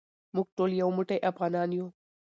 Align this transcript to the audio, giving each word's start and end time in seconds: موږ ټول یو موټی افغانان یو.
موږ 0.35 0.47
ټول 0.57 0.71
یو 0.81 0.89
موټی 0.97 1.17
افغانان 1.31 1.69
یو. 1.77 1.87